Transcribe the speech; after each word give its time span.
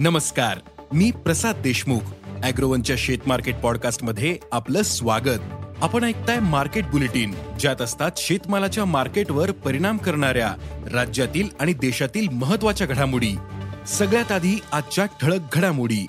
नमस्कार 0.00 0.58
मी 0.92 1.10
प्रसाद 1.10 1.56
देशमुख 1.56 2.00
अॅग्रोवनच्या 2.42 2.96
शेत 2.98 3.18
मार्केट 3.26 3.56
पॉडकास्टमध्ये 3.56 4.38
आपलं 4.52 4.82
स्वागत. 4.82 5.40
आपण 5.82 6.04
ऐकताय 6.04 6.38
मार्केट 6.38 6.86
बुलेटिन 6.86 7.34
ज्यात 7.60 7.82
असतात 7.82 8.10
शेतमालाच्या 8.16 8.84
मार्केटवर 8.84 9.50
परिणाम 9.50 9.96
करणाऱ्या 9.96 10.54
राज्यातील 10.92 11.48
आणि 11.60 11.72
देशातील 11.72 12.28
महत्त्वाच्या 12.28 12.86
घडामोडी. 12.86 13.32
सगळ्यात 13.88 14.32
आधी 14.32 14.60
आजच्या 14.72 15.04
ठळक 15.04 15.40
घडामोडी. 15.52 16.06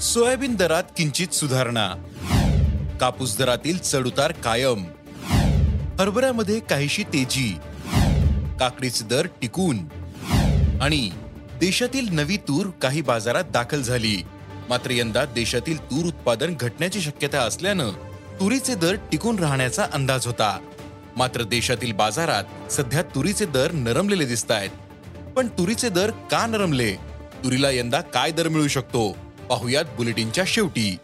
सोयाबीन 0.00 0.54
दरात 0.54 0.84
किंचित 0.96 1.28
सुधारणा. 1.28 1.88
कापूस 3.00 3.38
दरातील 3.38 3.78
चढउतार 3.78 4.32
कायम. 4.32 4.84
हरभऱ्यामध्ये 6.00 6.60
काहीशी 6.60 7.02
तेजी. 7.02 7.56
काकडीचे 8.60 9.04
दर 9.04 9.26
टिकून. 9.26 10.03
आणि 10.84 11.10
देशातील 11.60 12.08
नवी 12.12 12.36
तूर 12.36 12.66
काही 12.82 13.00
बाजारात 13.00 13.44
दाखल 13.50 13.82
झाली. 13.82 14.16
मात्र 14.68 14.90
यंदा 14.90 15.24
देशातील 15.24 15.78
तूर 15.84 16.04
उत्पादन 16.06 16.54
घटण्याची 16.60 17.00
शक्यता 17.00 17.40
असल्यानं 17.40 17.90
तुरीचे 18.40 18.74
दर 18.74 18.94
टिकून 19.12 19.38
राहण्याचा 19.38 19.86
अंदाज 19.92 20.26
होता. 20.26 20.58
मात्र 21.16 21.42
देशातील 21.42 21.92
बाजारात 21.92 22.72
सध्या 22.72 23.02
तुरीचे 23.02 23.46
दर 23.46 23.72
नरमलेले 23.72 24.24
दिसत 24.24 24.50
आहेत 24.50 24.70
पण 25.36 25.46
तुरीचे 25.48 25.88
दर 25.88 26.10
का 26.30 26.46
नरमले? 26.46 26.94
तुरीला 27.44 27.70
यंदा 27.70 28.00
काय 28.00 28.30
दर 28.30 28.48
मिळू 28.48 28.68
शकतो? 28.68 29.10
पाहुयात 29.48 29.84
बुलेटिनच्या 29.96 30.44
शेवटी. 30.46 30.96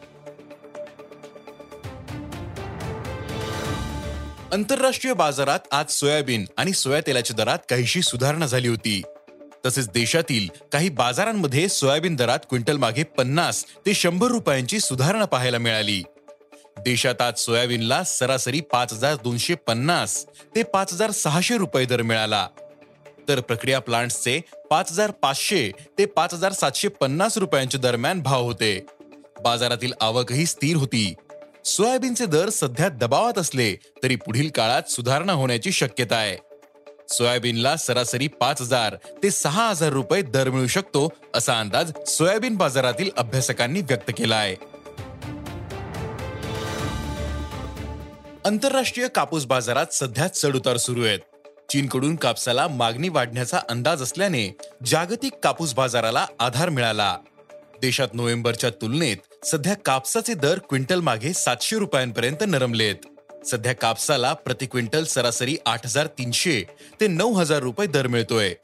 आंतरराष्ट्रीय 4.53 5.15
बाजारात 5.15 5.61
आज 5.73 5.91
सोयाबीन 5.91 6.45
आणि 6.57 6.73
सोया 6.73 7.01
तेलाच्या 7.01 7.37
दरात 7.37 7.59
काहीशी 7.71 8.03
सुधारणा 8.03 8.47
झाली 8.47 8.69
होती. 8.69 9.03
तसेच 9.67 9.89
देशातील 9.89 10.49
काही 10.73 10.89
बाजारांमध्ये 10.89 11.69
सोयाबीन 11.69 12.17
दरात 12.17 12.39
क्विंटल 12.49 12.77
मागे 12.77 13.03
पन्नास 13.03 13.65
ते 13.87 13.95
शंभर 13.95 14.29
रुपयांची 14.29 14.81
सुधारणा 14.81 15.25
पाहायला 15.25 15.59
मिळाली. 15.59 16.03
देशात 16.79 17.23
आज 17.23 17.39
सोयाबीनला 17.39 18.03
सरासरी 18.03 18.61
पाच 18.61 18.93
हजार 18.93 19.15
दोनशे 19.15 19.55
पन्नास 19.55 20.27
ते 20.27 20.63
पाच 20.63 20.93
हजार 20.93 21.11
सहाशे 21.11 21.57
रुपये 21.57 21.85
दर 21.85 22.03
मिळाला. 22.03 22.49
तर 23.29 23.41
प्रक्रिया 23.41 23.79
प्लांट्सचे 23.79 24.41
पाच 24.71 24.93
हजार 24.93 25.11
पाचशे 25.11 25.71
ते 25.99 26.05
पाच 26.05 26.35
हजार 26.35 26.53
सातशे 26.53 26.89
पन्नास 26.89 27.39
रुपयांच्या 27.39 27.81
दरम्यान 27.81 28.23
भाव 28.23 28.43
होते. 28.43 28.87
बाजारातील 29.45 29.93
आवकही 30.01 30.47
स्थिर 30.47 30.77
होती. 30.77 31.15
सोयाबीनचे 31.65 32.27
दर 32.27 32.49
सध्या 32.49 32.89
दबावात 32.89 33.39
असले 33.39 33.75
तरी 34.03 34.17
पुढील 34.17 34.51
काळात 34.51 34.91
सुधारणा 34.91 35.33
होण्याची 35.33 35.73
शक्यता 35.73 36.17
आहे. 36.17 36.50
सोयाबीनला 37.13 37.77
सरासरी 37.77 38.27
पाच 38.41 38.61
हजार 38.61 38.97
ते 39.23 39.31
सहा 39.31 39.69
हजार 39.69 39.93
रुपये 39.93 40.23
दर 40.23 40.51
मिळू 40.51 40.67
शकतो 40.67 41.09
असा 41.35 41.59
अंदाज 41.61 41.93
सोयाबीन 42.07 42.57
बाजारातील 42.57 43.11
अभ्यासकांनी 43.17 43.81
व्यक्त 43.81 44.11
केला 44.19 44.37
आहे 44.37 44.57
आंतरराष्ट्रीय 48.47 49.09
कापूस 49.09 49.45
बाजारात 49.47 49.93
सध्या 49.93 50.27
चढउतार 50.29 50.77
सुरू 50.77 51.05
आहेत. 51.05 51.19
चीनकडून 51.71 52.15
कापसाला 52.17 52.67
मागणी 52.69 53.09
वाढण्याचा 53.09 53.59
अंदाज 53.69 54.03
असल्याने 54.03 54.49
जागतिक 54.87 55.33
कापूस 55.43 55.75
बाजाराला 55.75 56.27
आधार 56.39 56.69
मिळाला. 56.69 57.17
देशात 57.81 58.15
नोव्हेंबरच्या 58.15 58.71
तुलनेत 58.71 59.47
सध्या 59.47 59.75
कापसाचे 59.75 60.35
दर 60.35 60.59
क्विंटल 60.59 61.01
मागे 61.01 61.33
सातशे 61.33 61.79
रुपयांपर्यंत 61.79 62.45
नरमलेत. 62.47 63.07
सध्या 63.47 63.73
कापसाला 63.73 64.33
प्रति 64.33 64.67
क्विंटल 64.67 65.05
सरासरी 65.05 65.57
आठ 65.67 65.87
हजार 65.87 66.07
तीनशे 66.07 66.65
ते 67.01 67.07
नऊ 67.07 67.33
हजार 67.33 67.59
रुपये 67.59 67.87
दर 67.87 68.07
मिळतोय. 68.07 68.55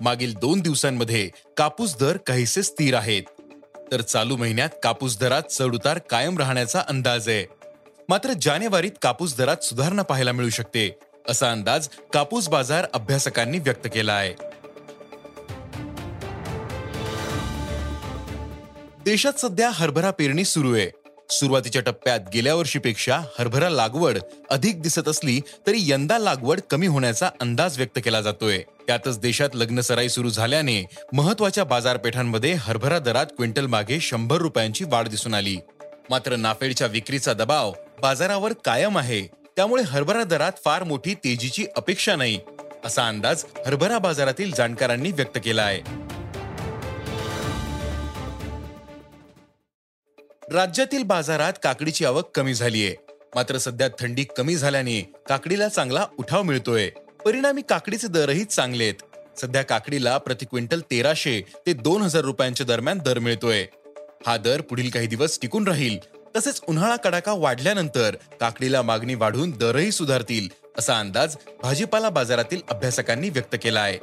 मागील 0.00 0.34
दोन 0.34 0.60
दिवसांमध्ये 0.60 1.30
कापूस 1.56 1.96
दर 1.96 2.16
काहीसे 2.16 2.62
स्थिर 2.62 2.94
आहेत. 2.94 3.22
तर 3.92 4.00
चालू 4.00 4.36
महिन्यात 4.36 4.68
कापूस 4.82 5.18
दरात 5.18 5.42
चढउतार 5.42 5.98
कायम 5.98 6.38
राहण्याचा 6.38 6.82
अंदाज 6.88 7.28
आहे. 7.28 7.46
मात्र 8.08 8.32
जानेवारीत 8.42 8.90
कापूस 9.02 9.36
दरात 9.36 9.64
सुधारणा 9.64 10.02
पाहायला 10.02 10.32
मिळू 10.32 10.50
शकते 10.50 10.98
असा 11.28 11.52
अंदाज 11.52 11.88
कापूस 12.12 12.48
बाजार 12.48 12.86
अभ्यासकांनी 12.94 13.58
व्यक्त 13.58 13.86
केला 13.86 14.12
आहे. 14.12 14.34
देशात 19.04 19.32
सध्या 19.32 19.70
हरभरा 19.70 20.10
पेरणी 20.10 20.44
सुरू 20.44 20.74
आहे. 20.74 21.05
सुरुवातीच्या 21.30 21.82
टप्प्यात 21.82 22.20
गेल्या 22.34 22.54
वर्षीपेक्षा 22.54 23.20
हरभरा 23.38 23.68
लागवड 23.68 24.18
अधिक 24.50 24.82
दिसत 24.82 25.08
असली 25.08 25.40
तरी 25.66 25.78
यंदा 25.80 26.18
लागवड 26.18 26.60
कमी 26.70 26.86
होण्याचा 26.86 27.30
अंदाज 27.40 27.76
व्यक्त 27.76 27.98
केला 28.04 28.20
जातोय. 28.20 28.58
त्यातच 28.86 29.18
देशात 29.18 29.48
लग्न 29.54 29.80
सराई 29.80 30.08
सुरू 30.08 30.30
झाल्याने 30.30 30.82
महत्त्वाच्या 31.12 31.64
बाजारपेठांमध्ये 31.64 32.52
हरभरा 32.52 32.98
दरात 32.98 33.26
क्विंटल 33.26 33.66
मागे 33.66 34.00
शंभर 34.00 34.36
रुपयांची 34.36 34.84
वाढ 34.84 35.08
दिसून 35.08 35.34
आली. 35.34 35.56
मात्र 36.10 36.36
नाफेडच्या 36.36 36.86
विक्रीचा 36.86 37.32
दबाव 37.32 37.72
बाजारावर 38.02 38.52
कायम 38.64 38.98
आहे. 38.98 39.22
त्यामुळे 39.56 39.82
हरभरा 39.82 40.24
दरात 40.24 40.52
फार 40.64 40.82
मोठी 40.84 41.14
तेजीची 41.14 41.66
अपेक्षा 41.76 42.16
नाही 42.16 42.38
असा 42.84 43.08
अंदाज 43.08 43.44
हरभरा 43.66 43.98
बाजारातील 43.98 44.52
जाणकारांनी 44.54 45.10
व्यक्त 45.10 45.38
केला 45.44 45.62
आहे. 45.62 46.05
राज्यातील 50.52 51.02
बाजारात 51.02 51.52
काकडीची 51.62 52.04
आवक 52.04 52.30
कमी 52.34 52.54
झालीये. 52.54 52.94
मात्र 53.34 53.58
सध्या 53.58 53.88
थंडी 54.00 54.24
कमी 54.36 54.56
झाल्याने 54.56 55.00
काकडीला 55.28 55.68
चांगला 55.68 56.06
उठाव 56.18 56.42
मिळतोय. 56.42 56.88
परिणामी 57.24 57.62
काकडीचे 57.68 58.08
दरही 58.08 58.44
चांगले 58.44 58.84
आहेत 58.84 59.40
सध्या 59.40 59.62
काकडीला 59.62 60.16
प्रति 60.18 60.46
क्विंटल 60.46 60.80
तेराशे 60.80 61.40
ते 61.66 61.72
दोन 61.72 62.02
हजार 62.02 62.22
रुपयांच्या 62.22 62.66
दरम्यान 62.66 62.98
दर 62.98 63.18
मिळतोय. 63.18 63.64
हा 64.26 64.36
दर 64.36 64.60
पुढील 64.60 64.90
काही 64.90 65.06
दिवस 65.06 65.38
टिकून 65.42 65.66
राहील. 65.68 65.98
तसेच 66.36 66.60
उन्हाळा 66.68 66.96
कडाका 66.96 67.32
वाढल्यानंतर 67.32 68.16
काकडीला 68.40 68.82
मागणी 68.82 69.14
वाढून 69.14 69.50
दरही 69.50 69.92
सुधारतील 69.92 70.48
असा 70.78 70.98
अंदाज 71.00 71.36
भाजीपाला 71.62 72.08
बाजारातील 72.10 72.60
अभ्यासकांनी 72.70 73.30
व्यक्त 73.30 73.56
केला 73.62 73.80
आहे 73.80 73.98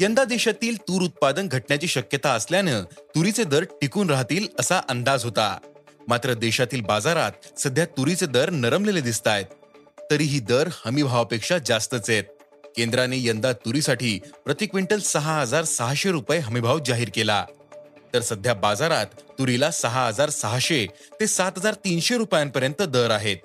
यंदा 0.00 0.22
देशातील 0.24 0.76
तूर 0.88 1.02
उत्पादन 1.02 1.48
घटण्याची 1.48 1.88
शक्यता 1.88 2.30
असल्यानं 2.32 2.84
तुरीचे 3.14 3.44
दर 3.44 3.64
टिकून 3.80 4.10
राहतील 4.10 4.46
असा 4.58 4.80
अंदाज 4.88 5.24
होता. 5.24 5.56
मात्र 6.08 6.34
देशातील 6.34 6.80
बाजारात 6.80 7.58
सध्या 7.58 7.84
तुरीचे 7.96 8.26
दर 8.26 8.50
नरमलेले 8.50 9.00
दिसत 9.00 9.28
आहेत 9.28 9.44
तरीही 10.10 10.40
दर 10.40 10.68
हमी 10.84 11.02
भावापेक्षा 11.02 11.58
जास्तच 11.66 12.10
आहेत. 12.10 12.24
केंद्राने 12.76 13.18
यंदा 13.20 13.52
तुरीसाठी 13.64 14.18
प्रति 14.44 14.66
क्विंटल 14.66 14.98
सहा 15.04 15.40
हजार 15.40 15.64
सहाशे 15.64 16.10
रुपये 16.10 16.38
हमीभाव 16.38 16.78
जाहीर 16.86 17.10
केला. 17.14 17.44
तर 18.14 18.20
सध्या 18.20 18.54
बाजारात 18.54 19.20
तुरीला 19.38 19.70
सहा 19.70 20.06
हजार 20.06 20.30
सहाशे 20.30 20.86
ते 21.20 21.26
सात 21.26 21.58
हजार 21.58 21.74
तीनशे 21.74 22.16
रुपयांपर्यंत 22.16 22.82
दर 22.82 23.10
आहेत. 23.10 23.36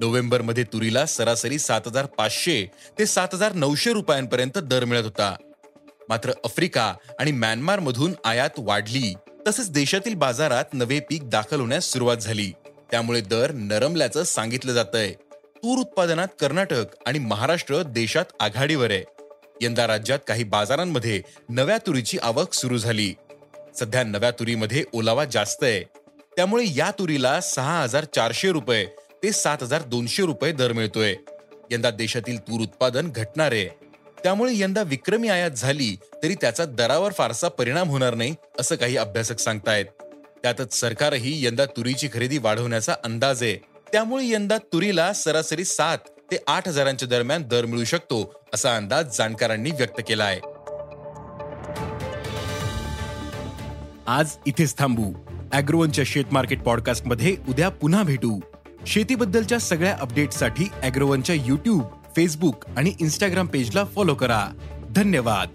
नोव्हेंबरमध्ये 0.00 0.64
तुरीला 0.64 1.06
सरासरी 1.06 1.58
सात 1.58 1.86
हजार 1.86 2.06
पाचशे 2.06 2.64
ते 2.98 3.06
सात 3.06 3.34
हजार 3.34 3.52
नऊशे 3.52 3.92
रुपयांपर्यंत 3.92 4.58
दर 4.58 4.84
मिळत 4.84 5.04
होता. 5.04 5.36
मात्र 6.10 6.30
आफ्रिका 6.44 6.94
आणि 7.18 7.32
म्यानमार 7.32 7.80
मधून 7.80 8.14
आयात 8.24 8.50
वाढली. 8.58 9.14
तसेच 9.46 9.70
देशातील 9.70 10.14
बाजारात 10.14 10.64
नवे 10.72 11.00
पीक 11.00 11.30
दाखल 11.30 11.60
होण्यास 11.60 11.84
सुरुवात 11.84 12.16
झाली. 12.16 12.52
त्यामुळे 12.90 13.20
दर 13.20 13.50
नरमल्याचं 13.52 14.22
सांगितलं 14.22 14.72
जातंय. 14.72 15.12
तूर 15.56 15.78
उत्पादनात 15.78 16.28
कर्नाटक 16.40 16.84
आणि 17.06 17.18
महाराष्ट्र 17.18 17.82
देशात 17.82 18.24
आघाडीवर 18.40 18.90
आहे. 18.90 19.04
यंदा 19.60 19.86
राज्यात 19.86 20.18
काही 20.28 20.44
बाजारांमध्ये 20.44 21.22
नव्या 21.48 21.78
तुरीची 21.78 22.18
आवक 22.22 22.54
सुरू 22.54 22.78
झाली. 22.78 23.14
सध्या 23.78 24.04
नव्या 24.04 24.30
तुरीमध्ये 24.30 24.84
ओलावा 24.92 25.24
जास्त 25.24 25.64
आहे. 25.64 25.82
त्यामुळे 26.36 26.64
या 26.66 26.90
तुरीला 26.90 27.40
सहा 27.40 27.82
हजार 27.82 28.04
चारशे 28.04 28.52
रुपये 28.52 28.86
ते 29.22 29.32
सात 29.32 29.58
हजार 29.62 29.82
दोनशे 29.82 30.22
रुपये 30.22 30.52
दर 30.52 30.72
मिळतोय. 30.72 31.14
यंदा 31.70 31.90
देशातील 31.90 32.40
तूर 32.40 32.60
उत्पादन 32.60 33.10
घटणार 33.10 33.52
आहे. 33.52 33.89
त्यामुळे 34.24 34.52
यंदा 34.54 34.82
विक्रमी 34.82 35.28
आयात 35.28 35.50
झाली 35.50 35.96
तरी 36.22 36.34
त्याचा 36.34 36.64
दरावर 36.64 37.12
फारसा 37.12 37.48
परिणाम 37.48 37.88
होणार 37.88 38.14
नाही 38.14 38.34
असं 38.60 38.76
काही 38.76 38.96
अभ्यासक 38.96 39.38
सांगतायत. 39.38 39.86
त्यातच 40.42 40.74
सरकारही 40.74 41.44
यंदा 41.46 41.64
तुरीची 41.76 42.08
खरेदी 42.12 42.38
वाढवण्याचा 42.38 42.94
अंदाज 43.04 43.42
आहे. 43.42 43.56
त्यामुळे 43.92 44.28
यंदा 44.28 44.56
तुरीला 44.72 45.12
सरासरी 45.12 45.64
सात 45.64 45.98
ते 46.32 46.36
आठ 46.46 46.68
हजारांच्या 46.68 47.08
दरम्यान 47.08 47.42
दर 47.42 47.66
मिळू 47.66 47.84
शकतो 47.84 48.32
असा 48.54 48.76
अंदाज 48.76 49.16
जाणकारांनी 49.18 49.70
व्यक्त 49.70 50.00
केला 50.08 50.24
आहे 50.24 50.40
आज 54.06 54.36
इथेच 54.46 54.76
थांबू. 54.78 55.12
अॅग्रोवनच्या 55.52 56.04
शेत 56.06 56.32
मार्केट 56.32 56.62
पॉडकास्टमध्ये 56.62 57.36
उद्या 57.48 57.68
पुन्हा 57.68 58.02
भेटू. 58.02 58.38
शेतीबद्दलच्या 58.86 59.58
सगळ्या 59.58 59.96
अपडेटसाठी 60.00 60.64
अॅग्रोवनच्या 60.82 61.34
युट्यूब 61.36 61.82
फेसबुक 62.16 62.64
आणि 62.76 62.92
इन्स्टाग्राम 63.00 63.46
पेजला 63.46 63.84
फॉलो 63.84 64.14
करा. 64.14 64.48
धन्यवाद. 64.90 65.48